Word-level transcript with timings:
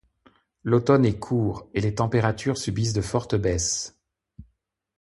L'Automne 0.63 1.05
est 1.05 1.19
court 1.19 1.69
et 1.75 1.79
les 1.79 1.93
températures 1.93 2.57
subissent 2.57 2.93
de 2.93 3.01
fortes 3.01 3.35
baisses. 3.35 3.99